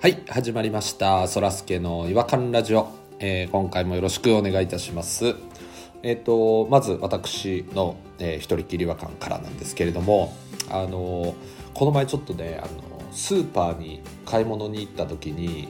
[0.00, 1.26] はい始まりました。
[1.26, 2.88] そらすけの違和感ラジオ、
[3.18, 5.34] えー今回もよろしくお願いいたします。
[6.04, 10.32] えっ、とまず私の、えー一人きり違和感からなんですけれども
[10.70, 11.34] あの
[11.74, 15.66] この前ちょっとねあのスーパーに買い物に行った時に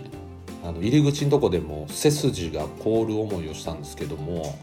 [0.62, 4.58] あの入り口のとこでも背筋が凍る思いをしたんですけども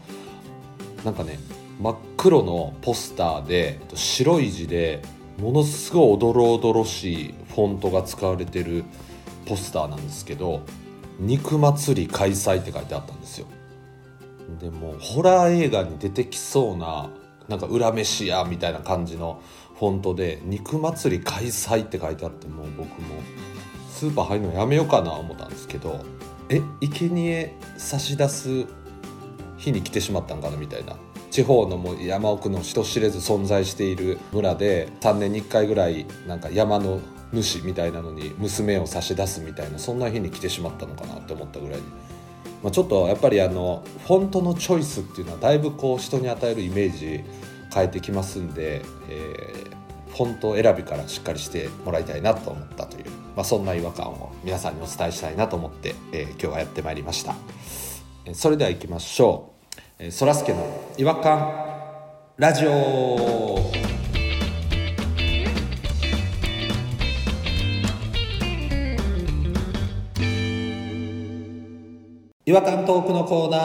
[1.04, 1.40] なんかね
[1.80, 5.02] 真っ黒のポスターで白い字で
[5.38, 8.84] ものすごいおどろおどろしいフォントが使われてる
[9.46, 10.62] ポスターなんですけど
[11.18, 13.46] 「肉祭り開催」って書いてあったんですよ。
[14.60, 17.10] でもホラー映画に出てきそうな
[17.48, 19.40] なんか裏飯屋みたいな感じの
[19.78, 23.22] フォントで「肉祭り開催」って書いてあってもう僕も
[23.90, 26.00] スーパー入るのやめようかな思ったんですけど
[26.48, 28.66] え生贄差し出す
[29.56, 30.96] 日に来てしまったんかなみたいな。
[31.36, 36.98] 地方のもう山奥の人知れず存在している村で3年に1回ぐらいなんか山の
[37.32, 41.82] 主みたいなのに娘を差し出すみたいなそんな日に来てしまったのかなって思ったぐらいに、
[42.62, 47.24] まあ、ちょっとやっぱりあのフォントのチョイスっていうのはだいぶこう人に与えるイメージ
[47.72, 49.76] 変えてきますんで、えー
[50.16, 53.04] フォント選びからしっかりしてもらいたいなと思ったという、
[53.36, 57.34] まあ、そんな違和感を皆さんにお伝えしたいなと思って、えー今日はやってまいりました。
[58.32, 59.52] それでは行きましょ
[60.00, 60.10] う。
[60.10, 60.66] そらすけの
[60.96, 61.66] 違和感
[62.38, 63.55] ラジオ。
[72.48, 73.60] 違和感トークのコーナー。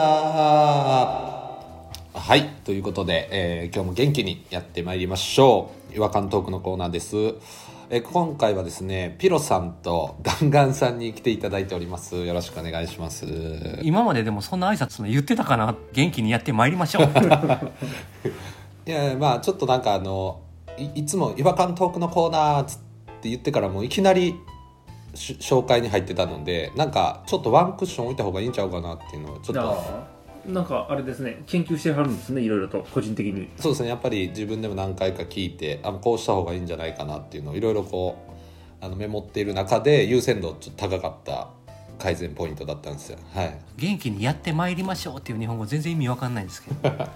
[2.18, 5.94] はい、ということで、えー今日も元気にやってまいりましょう。
[5.94, 7.16] 違和感トークのコーナーです。
[7.90, 12.16] えー今回はですね、ピロさんと ガンガンさんに来ていただいております。
[12.26, 13.24] よろしくお願いします。
[13.84, 15.76] 今まででもそんな挨拶の言ってたかな？
[15.92, 17.04] 元気にやってまいりましょう
[18.84, 20.40] いやまあちょっとなんかあの
[20.76, 22.78] いいつも「違和感トークのコーナー」つっ
[23.20, 24.34] て言ってからもういきなりし
[25.14, 30.22] 紹介に入ってたのでなんかちょっとワンクッション置いた方がいいんちゃうかなっていうのをちょっと。
[30.46, 31.42] なんかあれですね。
[31.46, 32.84] 研究してはるんですねいろいろと。
[32.92, 33.48] 個人的に。
[33.56, 33.88] そうですね。
[33.88, 41.48] やっぱり自分でも何回か聞いてあこうした方がいいんじゃないかなっていうのをいろいろこうあのメモっている中で優先度ちょっと高かった
[42.00, 43.18] 改善ポイントだったんですよ。
[43.32, 43.58] はい。
[43.76, 46.90] 元気にやってまいりましょうっていう日本語全然意味わかんないんですけど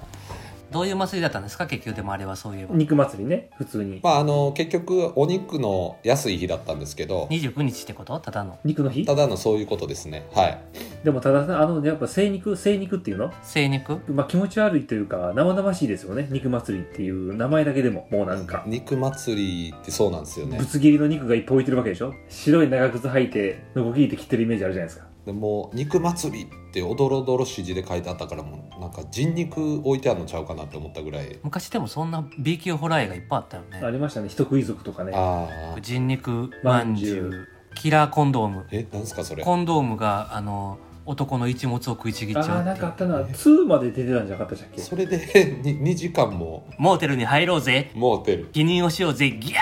[0.71, 1.67] どういう祭りだったんですか？
[1.67, 2.75] 結局でもあれはそういえば。
[2.75, 4.01] 肉祭りね普通に。
[4.03, 7.27] まああの結局お肉の安い日だったんですけど。
[7.31, 8.19] 29日ってこと？
[8.21, 8.59] ただの。
[8.65, 9.05] 肉の日？
[9.05, 10.27] ただのそういうことですね。
[10.35, 10.59] はい。
[11.05, 13.33] でもたださあのやっぱ精肉精肉っていうの？
[13.43, 14.01] 精肉？
[14.09, 16.29] まあ気持ち悪いというか生々しいですよね。
[16.31, 18.65] 肉祭りっていう名前だけでももうなんか。
[18.67, 20.59] 肉祭りってそうなんですよね。
[20.59, 22.13] ぶつ切りの肉がいっぱい置いてるわけでしょ？
[22.29, 31.39] 白い長靴履いてのこぎりって切ってるイメージあるじゃないですかでもう肉祭りっておどろおどろしい字で書いてあったからもうなんか人肉置いてあるのちゃうかなって思ったぐらい。
[31.43, 33.81] 昔でもそんな B 級ホラー映画いっぱいあったよね。
[33.83, 34.29] ありましたね。
[34.29, 35.13] 人食い族とかね。
[35.15, 37.49] ああ人肉まんじゅう。
[37.75, 38.67] キラーコンドーム。
[38.71, 39.43] えなんすかそれ？
[39.43, 42.65] コンドームがあの男の一物を食いちぎっちああゃうっていう。
[42.67, 43.21] なんかあったな。
[43.23, 44.81] 2まで出てたんじゃなかったでしたっけ？
[44.81, 45.17] それで
[45.65, 46.69] に 2, 時間も。
[46.79, 47.91] モーテルに入ろうぜ。
[47.95, 48.45] モーテル。
[48.53, 49.31] 記入をしようぜ。
[49.33, 49.57] ギャー。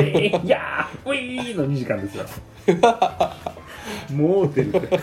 [0.00, 2.24] え ーいやーウィーの2時間ですよ
[4.12, 4.68] モーテル。
[4.76, 4.98] って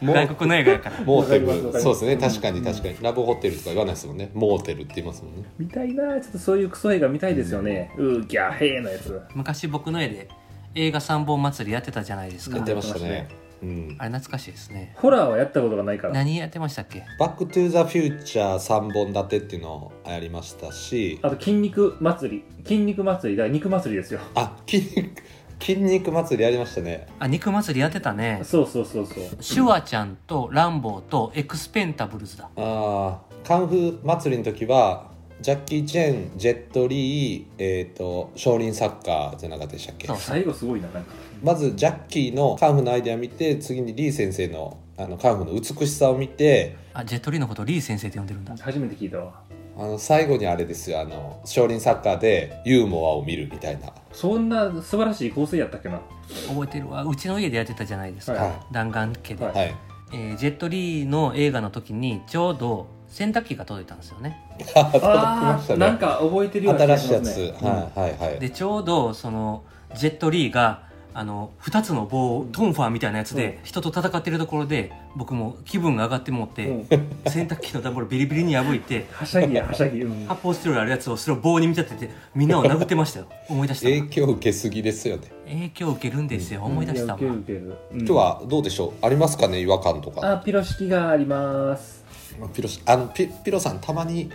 [0.00, 1.00] モー外国の映画やから。
[1.04, 1.80] モーテル。
[1.80, 2.16] そうですね。
[2.16, 2.96] 確かに確かに。
[3.00, 4.30] ラブホテルとか言わないですもんね。
[4.34, 7.92] モーテルって言いますもんねみたいなちょっとそういうクソ映画みたいですよね。
[7.96, 9.20] うーギャーヘーのやつ。
[9.34, 10.28] 昔僕の家で
[10.74, 12.56] 映画三本祭りやってたじゃないですか。
[12.56, 13.28] やってましたね。
[13.62, 13.96] うん。
[13.98, 14.94] あれ懐かしいですね。
[14.96, 16.14] ホラーはやったことがないから。
[16.14, 17.04] 何やってましたっけ？
[17.18, 21.18] バックトゥーザフューチャー3本立てっていうのをやりましたし。
[21.22, 22.44] あと筋肉祭り。
[22.64, 24.20] 筋肉祭りだ筋肉祭りですよ。
[24.34, 25.22] あ筋肉
[25.60, 27.06] 筋肉祭りやりましたね。
[27.18, 28.40] 筋肉祭りやってたね。
[28.44, 29.42] そうそうそうそう。
[29.42, 32.44] シュワちゃんとランボーとエクスペンタブルズだ。
[32.44, 35.10] ああカンフー祭りの時は
[35.40, 40.06] ジャッキー・チェン、ジェット・リー、えー、と少林サッカーじゃなかったでしたっけ？
[40.06, 40.16] そう。
[40.16, 41.14] 最後すごいななんか。
[41.42, 48.56] まずジャッキーのカンフーのアイデア見て次にリー先生のあのカンフーの美しさを見てあジェットリーのことをリー先生って呼んでるんだ。
[48.58, 49.42] 初めて聞いたわ
[49.76, 51.00] あの最後にあれですよ。
[51.00, 53.88] あの少林サッカーでユーモアを見るみたいな。
[54.12, 56.00] そんな素晴らしい構成やったっけな？
[56.48, 57.04] 覚えてるわ。
[57.04, 58.52] うちの家でやってたじゃないですか、はい。
[58.72, 59.54] 弾丸家で、はい。
[59.54, 59.74] はい。
[60.12, 64.38] えージェットリーの映画の時にちょうど洗濯機が届いたんですよね。
[64.76, 68.38] あ届きましたあーなんねか覚えてるような気が新しいやつ、しますねはいはいはい。
[68.40, 69.64] でちょうどその
[69.96, 70.84] ジェットリーが
[71.16, 76.86] あの2つの棒をトンファーみたいなやつで人と戦ってるところで僕も気分が上がってもって、うん。
[77.30, 80.26] 洗濯機の段ボールビリビリに破いてはしゃぎやはしゃぎ、うん。
[80.26, 83.26] 発泡スチロールあるやつをそれを棒に見立ててみんなを殴ってましたよ。
[83.48, 85.30] 思い出した影響受けすぎですよね。
[85.46, 86.64] 影響を受けるんですよ。
[86.64, 89.06] 思い出した今日はどうでしょう？
[89.06, 90.32] ありますかね違和感とか。
[90.32, 92.04] あピロ式があります。
[92.52, 94.30] ピロシあのピピロさんたまに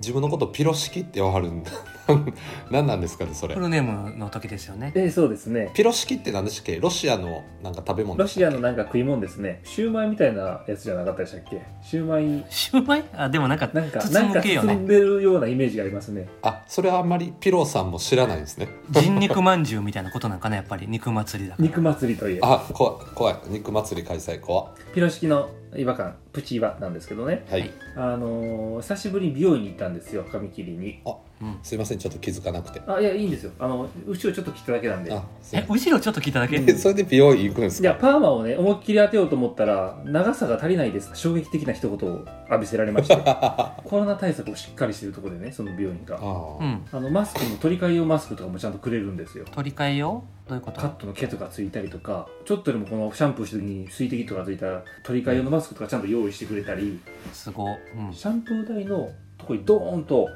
[0.00, 1.72] 自分のことピロ式って言わはるんだ
[2.70, 3.54] 何なんですかねそれ。
[3.54, 4.92] フルネームの時ですよね。
[4.94, 5.70] えーそうですね。
[5.74, 6.80] ピロシキって何でしたっけ？
[6.80, 9.60] ロシアのなんか食べ物ロシアのなんか食い物ですね。
[9.64, 11.62] シューマイみたいなやつじゃなかったでしたっけ？
[11.82, 12.44] シューマイ。
[12.50, 13.04] シューマイ？
[13.16, 14.74] あでもなんかなんか包なんかむ系よね。
[14.74, 16.28] 包んでるようなイメージがありますね。
[16.42, 18.68] あそれはあんまりピロさんも知らないんですね。
[18.90, 20.86] 人肉まんじゅうみたいなことなんかなやっぱり。
[20.88, 21.66] 肉祭りだから。
[21.68, 22.54] 肉祭りといえば。
[22.54, 23.36] あ怖い怖い。
[23.48, 27.44] 肉祭り開催怖ピロ式の違和感プチ岩なんですけどね。
[27.50, 27.70] はい。
[27.96, 31.00] あのー久しぶりに美容院に行ったんですよ髪切りに。
[31.40, 32.82] うんすいませんちょっと気づかなくて。
[32.86, 33.52] あいやいいんですよ。
[33.58, 35.12] あの後ろちょっと切っただけなんで。
[35.12, 46.16] あすいまえ後ろちょっと聞いただけ、うんせんそれで美容院行くんですいやかパーマをね思いっきり当てようと思ったら長さが足りないです衝撃的な一言を浴びせられました コロナ対策をしっかりしてるところでねその美容院が。
[46.16, 46.22] ああ、
[46.60, 46.82] うん。
[46.92, 49.44] あのマスクの取り替え用マスクとかもちゃんとくれるんですよ。
[49.50, 50.80] 取り替えようどういうこと？
[50.80, 57.00] カットの毛とかついたりとかちょっとでもこのシャンプーした時に水滴とかついたら取り替え用のマスクとかちゃんと用意してくれたり
[57.32, 59.08] すごい、うん、シャンプー台の
[59.38, 60.28] とこにドーンと、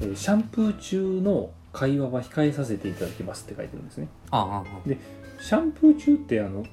[0.00, 4.08] えーシャンプー中の会話は控えさせていただきますって書いてるんですね。
[4.30, 5.42] ああああ。
[5.42, 6.64] シャンプー中ってあの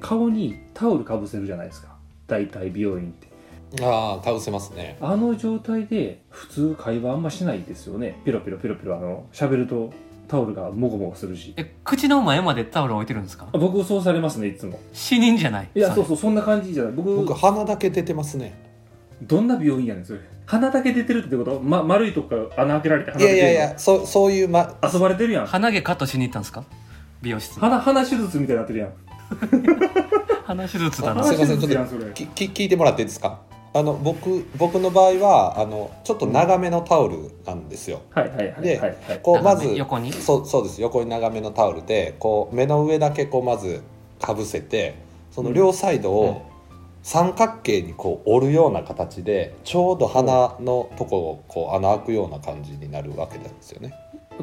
[0.00, 1.96] 顔にタオルかぶせるじゃないですか。
[2.26, 3.84] 大体美容院って。
[3.84, 4.98] ああかぶせますね。
[5.00, 8.20] あの状態で普通会話あんましないですよね。
[8.24, 9.92] ピロピロピロピロあの喋ると
[10.28, 11.52] タオルがモゴモゴするし。
[11.56, 13.46] え口の前までタオル置いてるんですか？
[13.52, 14.78] あ僕そうされますねいつも。
[14.92, 15.68] 死人じゃない？
[15.74, 15.94] いやれ。
[15.94, 16.92] そうそうそんな感じじゃない。
[16.92, 18.54] 僕僕鼻だけ出てますね。
[19.22, 20.20] どんな美容院やねんそれ。
[20.46, 25.46] 鼻だけ出てるってこと、ま、丸いとこから穴開けられて鼻いやい出てるやいやそそういうま遊ばれてるやん。
[25.46, 26.64] 鼻毛カットしに行ったんですか？
[27.22, 27.60] 美容室に。
[27.60, 28.92] 鼻鼻手術みたいになってるやん。
[30.44, 32.12] 鼻手術だあなすいませんちょっと鼻手術やんそれ。
[32.12, 33.40] きき聞いてもらっていいですか？
[33.76, 38.02] あの僕僕の場合はあのちょっと長めのタオルなんですよ。
[38.10, 39.20] はいはいはいではいはい。
[39.20, 40.12] こうまず横に？
[40.12, 40.80] そうそうです。
[40.80, 43.82] 横に長めのタオルでこう目の上だけこうまず
[44.20, 44.94] かぶせて
[45.32, 46.48] その両サイドを
[47.02, 53.92] 三角形にこう折るような形でちょうど鼻のとこをこう穴開くような感じになるわけなんですよね。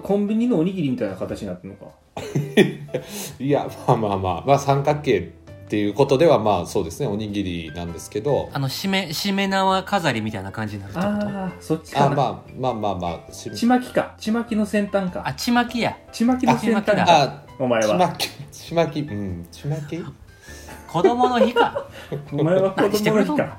[0.04, 1.92] コンビニのおにぎりみたいな形になってるのか。
[3.40, 4.44] いやまあまあまあ。
[4.46, 5.32] まあ三角形
[5.72, 8.50] っていうことではまあそうですねおにぎりなんですけど。
[8.52, 11.10] あのしめしめ縄飾りみたいな感じになるってこと？
[11.10, 12.00] ああそっちか。
[12.02, 14.14] なあまあまあまあまあしちまきか。
[14.20, 15.26] ちまきの先端か。
[15.26, 15.98] あちまきや。
[16.12, 17.06] ちまきの先端か。
[17.08, 17.88] あお前は。
[17.88, 20.04] ちまきちまきうんちまき？
[20.90, 21.88] 子供の日か。
[22.34, 23.58] お前は子供の日か。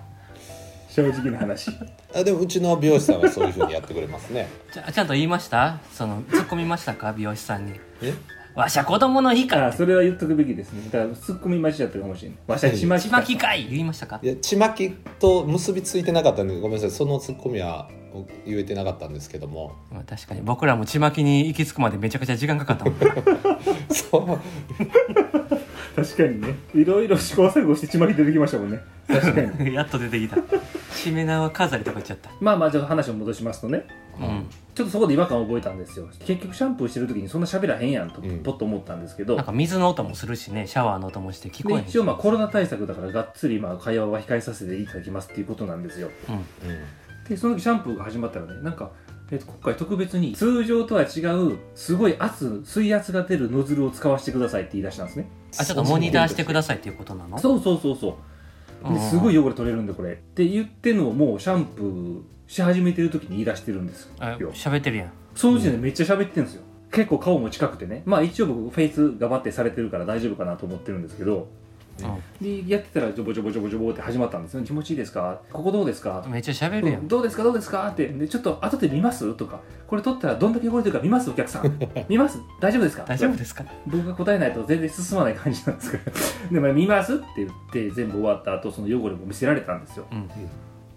[0.91, 1.70] 正直な話。
[2.14, 4.50] あでもうちの美容師さんはそういうふうにやってくれますね。
[4.70, 5.79] ちゃちゃんと言いました？
[5.94, 7.14] その突っ込みましたか？
[7.14, 7.81] 美容師さんに。
[8.03, 8.12] え？
[8.54, 9.66] わしゃ子供の日あか。
[9.69, 10.82] あそれは言っとくべきですね。
[10.90, 13.66] だからツッコミ待ちだったかもしれないわしゃちまきちかまきかい。
[13.70, 14.20] 言いましたか？
[14.22, 16.90] いやちまきと結びついてなかったんでごめんなさい。
[16.90, 17.88] そのツッコミは
[18.46, 19.72] 言えてなかったんですけども。
[19.90, 20.43] まあ確かに。
[20.43, 22.94] 僕らもちまきに行き着くまでめちゃくちゃ時間かかったもん。
[23.90, 24.38] そう。
[25.96, 26.54] 確かにね。
[26.75, 28.81] いろいろ試行錯誤してちまき出てきましたもんね。
[29.08, 29.72] 確かに。
[29.75, 30.37] やっと出てきた。
[30.94, 32.31] しめ縄飾りとか言っちゃった。
[32.40, 33.84] まあまあちょっと話を戻しますとね。
[33.88, 34.01] うん
[34.75, 36.09] ちょっとそこで違和感を覚えたんですよ。
[36.20, 38.43] 結局シャンプーしてる時にそんな喋らへんやんとうん。
[38.43, 46.11] ポッと思ったんですけど、なんか水の音もするしねシャワーの音もして聞こえへん一応まあコロナ対策だからがっつりまあ会話は控えさせていただきますっていうことなんですよ。
[46.29, 46.35] うん。
[46.37, 46.44] うん。
[47.29, 48.91] でその時シャンプーが始まったらねなんか、
[49.31, 55.29] えっと今回特別に通常とは違うすごい圧水圧が出るノズルを使わせてくださいって言い出したんですね。
[55.59, 57.38] あちょっとモニターしてくださいっていうことなの？
[57.38, 58.19] そうそうそうそ
[58.88, 58.93] う。
[58.93, 60.12] ですごい汚れ取れるんでこれ。
[60.12, 65.12] って言ってんのをもうシャンプーし始めてる時に言い出してるんですあよ喋ってるやん。
[65.35, 66.62] その時点でめっちゃ喋ってるんですよ。
[66.90, 68.02] 結構顔も近くてね。
[68.04, 71.49] まあ一応僕フェイスがばってされてるから大丈夫かなと思ってるんですけど。
[72.40, 75.40] でやってたらジョボジョボジョボジョボって始まったんですよ気持ちいいですか？
[75.52, 76.23] ここどうですか？
[76.25, 77.88] うんめっちゃ喋るやうんんどうですかどうですか？
[77.88, 78.09] って。
[78.09, 79.32] でちょっと後で見ます？
[79.35, 81.78] とかこれ撮ったらどんだけ汚れてるか見ますお客さん
[82.09, 83.04] 見ます大丈夫ですか？
[83.06, 83.64] 大丈夫ですか？
[83.87, 86.12] 僕が答えないと全然進まない感じなんですけど。
[86.50, 87.14] でも見ます？
[87.14, 90.06] って言って全部終わった後その汚れも見せられたんですよ。
[90.12, 90.28] うん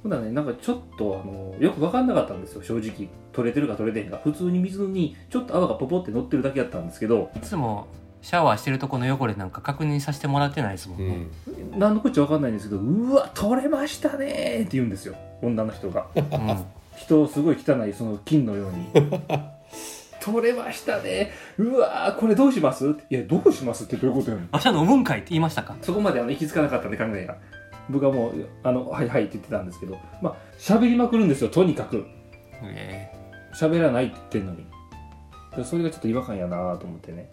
[0.05, 3.09] ほんならねなんかちょっとあのよく分かんなかったんですよ正直。
[3.33, 4.21] 取れてるか取れてへんか。
[4.23, 7.31] 普通に水にちょっと泡がポポって乗ってるだけだったんですけど。
[7.35, 7.87] いつも
[8.21, 11.79] シャワーしてるとこの汚れなんか確認させてもらってないですもんね、うん。
[11.79, 15.15] 何のこっちゃ分かんないんですけどうわ取れましたねーって言うんですよ。
[15.41, 16.05] 女の人が。
[16.15, 16.65] うん。
[16.95, 18.87] 人すごい汚いその金のように。
[20.21, 22.89] 取れましたねうわーこれどうします？
[22.89, 24.49] っていやどうしますってどういうことやねん。
[24.51, 25.75] あじゃあ飲むんかいって言いましたか？
[25.81, 27.37] そこまであの行き着かなかったんで考えが
[27.89, 32.05] 僕はもうあのはいはいって言ってたんですけどまあ喋りまくるんですよとにかく。
[32.63, 33.11] え。
[33.53, 34.65] 喋らないって言ってんのに。
[35.55, 37.29] でそれがちょっと違和感やなと思ってね。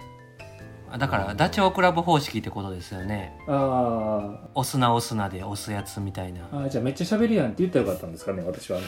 [0.95, 3.33] えだからダチョウ倶楽部方式ってことですよね。
[3.49, 6.41] あ押すな押すなで押すやつみたいな。
[6.41, 8.79] ーあーじゃあめっちゃ喋るやんって言ったらよかったんですかね私は。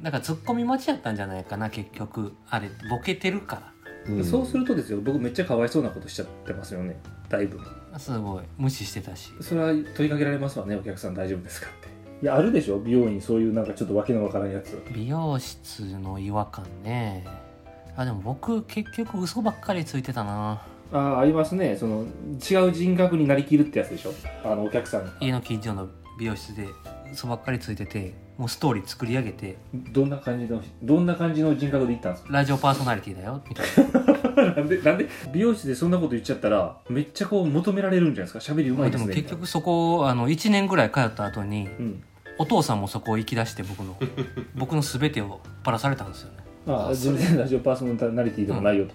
[0.00, 2.32] だからツッコミ待ちやったんじゃないかな結局。
[2.48, 3.72] あれボケてるか
[4.06, 7.58] うんそうするとですよ僕めっちゃかわいそうなことしちゃってますよねだいぶ。
[7.58, 7.64] ら
[7.96, 8.42] すごい。
[8.56, 9.32] 無視してたし。
[9.40, 11.88] それは問いかけられますわねお客さん大丈夫ですかって。
[12.20, 14.82] いやあるでしょ美容院そういうなんかちょっとわけのわからんやつ。
[14.92, 17.24] 美容室の違和感ね。
[17.96, 20.62] あでも僕結局嘘ばっかりついてたな。
[20.92, 21.76] ああありますね。
[21.76, 22.04] その
[22.50, 24.12] 違う人格になりきるってやつでしょ。
[24.44, 25.12] あのお客さんが。
[25.20, 26.66] 家の近所の美容室で
[27.12, 29.56] 嘘ばっかりついててもうストーリー作り上げて。
[29.72, 34.17] どんな感じのどんな感じの人格で行ったんですラジオパーソナリティだよみたいか
[34.56, 35.08] なんでなんで？
[35.32, 38.54] 美容室でそんなこと言っちゃったらめっちゃこう求められるんじゃないですか？
[38.54, 39.06] 喋りうなまいですね。
[39.08, 42.02] でも結局そこあの1年ぐらい通った後にうん。
[42.40, 43.96] お父さんもそこを行き出して僕の
[44.54, 46.36] 僕の全てをばらされたんですよね。
[46.68, 48.94] ああ全然ラジオパーソナリティでもないよと、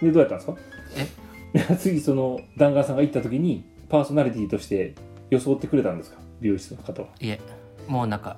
[0.00, 0.56] でどうやったんですか？
[1.54, 1.58] え？
[1.58, 4.94] い や次その弾丸さんが行った時にパーソナリティとして
[5.30, 6.18] 装ってくれたんですか？
[6.40, 7.08] 美容室の方は。
[7.18, 7.40] いえ
[7.88, 8.36] もうなんか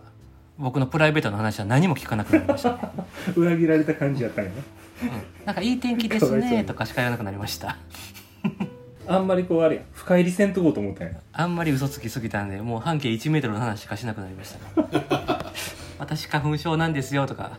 [0.57, 2.79] 僕のプライベートの話は何も聞かなくなりましたね、
[3.37, 4.57] 裏切られた感じやったんやな。
[4.57, 4.63] うん、
[5.45, 7.77] なんかいい天気ですねとかしか言わなくなりました。
[9.07, 11.15] あんまりこうあれや深入りせんとこうと思ったんや。
[11.33, 14.83] あんまり嘘つきすぎたんでもう半径1メートルの話しかしなくなりました。
[14.83, 15.03] ね
[15.99, 17.59] 私花粉症なんですよとか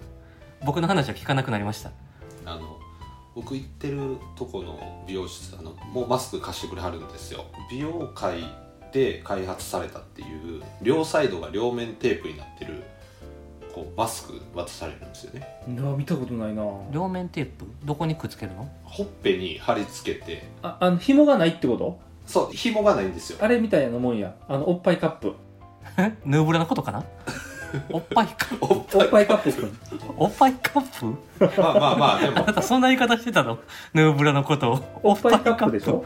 [0.65, 1.91] 僕の話は聞かなくなりました。
[2.45, 2.79] あの
[3.35, 7.45] 僕行ってるとこの美容室あのもうマスク貸してくれはるんですよ。
[7.69, 8.43] 美容界
[8.93, 10.25] で開発されたってい
[10.59, 12.83] う両サイドが両面テープになってる
[13.73, 15.47] こうマスク渡されるんですよね。
[15.67, 16.63] うわ見たことないな。
[16.91, 17.65] 両面テープ？
[17.83, 18.69] どこにくっつけるの？
[18.83, 20.47] ほっぺに貼り付けて。
[20.61, 21.99] ああの紐がないってこと？
[22.27, 23.39] そう紐がないんですよ。
[23.41, 24.35] あれみたいなもんや。
[24.47, 25.33] あのおっぱいカップ。
[26.25, 27.03] ヌーブラのことかな？
[27.89, 28.65] おっぱいカップ？
[28.65, 29.27] おっぱい。
[29.27, 29.71] カップ
[30.17, 31.59] おっぱいカップ？
[31.61, 33.57] まあまあまあであもなたそんな言い方してたの？
[33.95, 34.99] ヌーブラのことを。
[35.01, 36.05] おっぱいカップでしょ？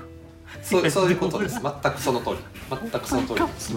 [0.61, 1.59] そうそういうことです。
[1.61, 2.37] 全くその通り。
[2.69, 3.73] 全くその通りです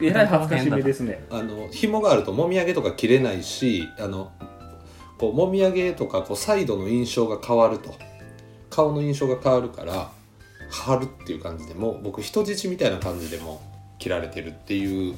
[0.00, 1.24] えらい恥ずかしめですね。
[1.30, 4.30] あの紐があるともみあげとか切れないしあの
[5.18, 7.94] こうもみあげとかこうサイドの印象が変わると。
[8.70, 10.10] 顔の印象が変わるから
[10.70, 13.60] 貼るっていう感じでもう僕人質みたいな感じでも
[13.98, 15.14] 切られてるっていう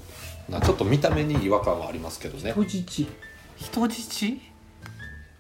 [0.49, 2.52] なちょっと見た目に違和感はありますけどね。
[2.52, 3.07] 人質？
[3.57, 4.40] 人質？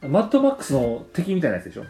[0.00, 1.84] マッドマックスの敵みたいなやつでしょ？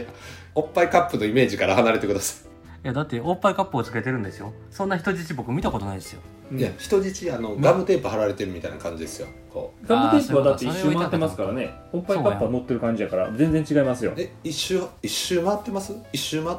[0.54, 2.46] おっぱいカップのイメージから離れてくださ
[2.82, 4.54] いやだっておっぱいカップをつけてるんですよ。
[4.70, 6.22] そんな人質僕見たことないですよ
[6.52, 9.28] い、いや人質あのガムテープ貼られてるみたいな感じですよ。
[9.52, 9.86] こう。
[9.86, 11.74] ガムテープはだって一周回ってますからね。
[11.92, 14.12] おっぱいカップは乗ってる感じやから全然違いますよ。
[14.16, 15.94] え一周一周回ってます？
[16.12, 16.58] 一周回っ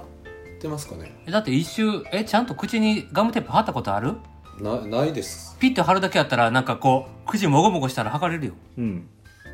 [0.59, 1.11] てますかね？
[1.27, 4.13] えだって一周えちゃんと口にガムテープ貼ったことある？
[4.59, 5.55] なないです。
[5.59, 8.53] ピッて貼るだけやったらなんかこう口もごもごしたら剥がれるよ。
[8.77, 9.09] うん。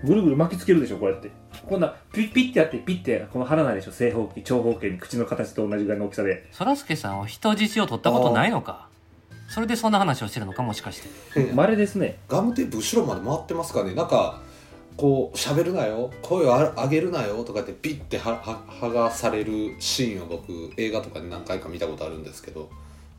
[0.06, 1.32] ぐるぐる巻きつけるでしょこうやって。
[1.68, 6.48] こんなピッピッてやってピッてこの貼らないでしょ正方形長方形に口の形と同じぐらいの大きさで。
[6.52, 8.90] そらすけさんは人質を取ったことないのか
[9.54, 11.00] それでそんな話をしてるのかもしかし
[11.36, 11.46] て。
[11.54, 12.18] 稀ですね。
[12.28, 13.94] ガムテープ後ろまで回ってますかね。
[13.94, 14.42] なんか
[14.98, 16.10] こう喋るなよ。
[16.24, 22.68] 声をあ上げるなよとかってピッてはは剥がされるシーンを僕映画とかで何回か見たことあるんですけど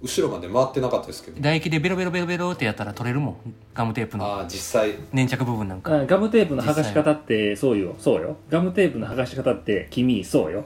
[0.03, 1.37] 後ろまで回ってなかったですけど。
[1.37, 3.37] 唾液でベロベロベロベロってやったら取れるもん。
[3.73, 4.91] ガムテープのああ実際。
[5.13, 5.95] 粘着部分なんか。
[5.95, 7.95] あガムテープの剥がし方ってそうよ。
[7.99, 8.37] そうよ。
[8.51, 10.65] ガムテープの剥がし方って君そうよ。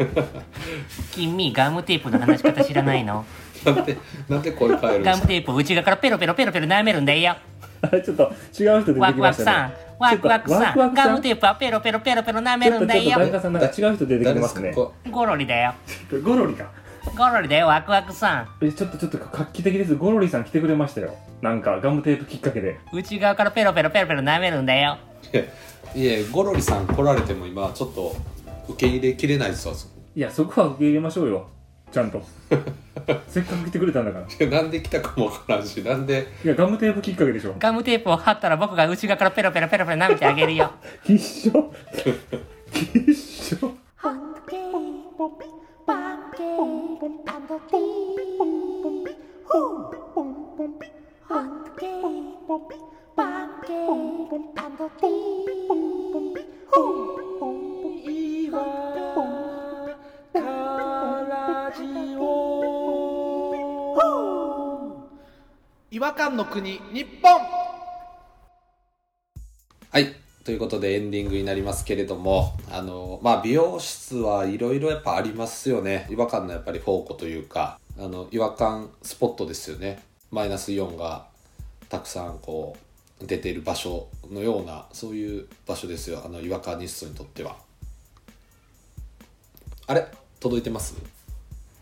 [1.13, 3.27] 君ガムテープの話し方知らないの？
[3.65, 3.97] なんで
[4.29, 5.17] なんで声変えるんですか？
[5.17, 7.37] ガムテープ内側からペロペロペロペロ舐めるんだよ。
[7.81, 10.91] あれちょっと違う人出てワクワクさきましたねんワクワクさワクワクさん？
[10.91, 13.03] んガムテープはペロペロペロペロ舐めちょっとるんだよ。
[13.03, 14.75] ちょっと誰かさんなんか違う人出てきますすね
[15.11, 15.75] ゴロリだよ。
[16.23, 16.71] ゴロリか。
[17.17, 18.49] ゴロリだよワクワクさん。
[18.61, 19.95] えちょっとちょっと画期的です。
[19.95, 21.17] ゴロリさん来てくれましたよ。
[21.41, 22.79] なんかガムテープきっかけで。
[22.93, 24.99] 内側からペロペロペロペロ舐めるんだよ。
[25.33, 28.15] ういえゴロリさん来られても今ちょっと
[28.69, 29.75] 受け入れきれないですわ
[30.15, 31.49] いやそこは受け入れましょうよ
[31.91, 32.23] ちゃんと
[33.29, 40.73] せっかく来てくれたんだからいいやなんで来たかもわからんしなんでやガムテープきっかけでしょガムテープを貼ったら僕が内側からペロペロペロペロ舐めてあげるよ
[41.05, 41.71] 必勝
[42.73, 44.57] 必勝 Hunky,
[65.91, 67.41] 違和感の国日本。
[69.91, 70.15] はい。
[70.45, 76.07] ということでエンディングになりますけれどもあのまあ美容室はいろいろやっぱありますよね。
[76.11, 80.03] 違和感のやっぱり宝庫というかあの違和感スポットですよね。
[80.31, 81.27] マイナスイオンが
[81.89, 82.77] たくさんこ
[83.21, 86.23] う出ている場所のようなそういう場所ですよ。
[86.25, 87.57] あの違和感ニストにとっては。
[89.87, 90.07] あれ？
[90.41, 90.95] 届いてます？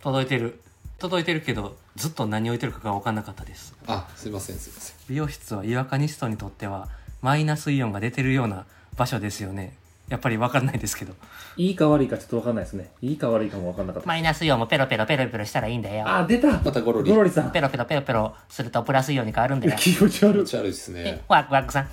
[0.02, 0.60] 届いてる。
[0.98, 3.74] 届いてるけどずっと何置いてるかが分かんなかったです。
[3.86, 4.96] あすいませんすいません。
[5.08, 6.88] 美容室は違和感ニストにとっては
[7.20, 8.64] マイナスイオンが出てるような
[8.96, 9.74] 場所ですよね。
[10.08, 11.14] やっぱり分かんないですけど。
[11.56, 12.90] いいか悪いかちょっと分かんないですね。
[13.02, 14.08] いいか悪いかも分かんなかった。
[14.08, 16.08] マイナスイオンもペロペロペロペロしたらいいんだよ。
[16.08, 16.48] あ出た。
[16.48, 17.10] またゴロリ。
[17.10, 17.50] ゴロリさん。
[17.50, 19.76] ペロペロペロペロするとプラスイオンに変わるんだよ。
[19.76, 20.32] 気持ち悪い。
[20.32, 21.88] 気持ち悪いですえねワクワクさん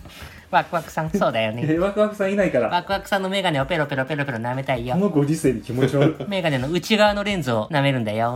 [0.53, 1.65] ワクワクさんそうだよね。
[1.67, 2.69] えワクワクさんいないから。
[2.69, 4.93] ワクワクさんのメガネをペロペロペロペロ舐めたいよ。
[4.95, 8.35] このご時世に気持ち悪いメガネの内側のレンズを舐めるんだよ。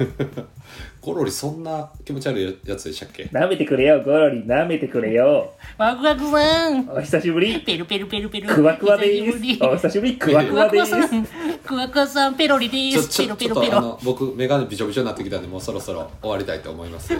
[1.01, 3.23] ゴロリそんな気持ち悪いやつでしたっけ？
[3.31, 4.43] 舐めてくれよゴロリ。
[4.43, 5.51] 舐めてくれよ。
[5.77, 6.89] ワクワクさん。
[6.89, 7.59] お久しぶり。
[7.61, 8.47] ペルペルペルペル。
[8.49, 9.55] クワクワで久しぶり。
[9.55, 10.17] ーすお久しぶり。
[10.17, 11.25] クワククワワでーすクワさん。
[11.65, 13.67] クワクワさんペロリでちょすちょちょっとあペロペロ。
[13.67, 17.13] ペロの僕メガネびちょびちょになってきたんでもうそろそろ終わりたいと思います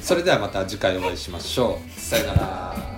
[0.00, 2.00] それではまた次回お会いしましょう。
[2.00, 2.97] さよなら